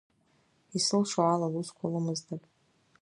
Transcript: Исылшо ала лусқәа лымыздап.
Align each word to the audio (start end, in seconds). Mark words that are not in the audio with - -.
Исылшо 0.77 1.21
ала 1.33 1.47
лусқәа 1.53 1.85
лымыздап. 1.91 2.43